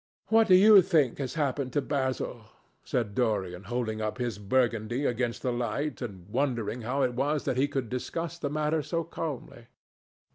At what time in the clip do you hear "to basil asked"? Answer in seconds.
1.73-3.13